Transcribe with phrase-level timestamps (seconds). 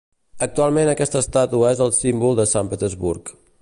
[0.45, 3.37] Actualment aquesta estàtua és el símbol de Sant Petersburg.